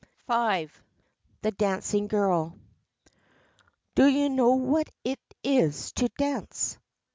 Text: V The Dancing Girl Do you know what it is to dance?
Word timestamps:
V 0.27 0.69
The 1.43 1.51
Dancing 1.55 2.07
Girl 2.07 2.57
Do 3.93 4.07
you 4.07 4.29
know 4.29 4.53
what 4.55 4.89
it 5.03 5.19
is 5.43 5.91
to 5.91 6.09
dance? 6.17 6.79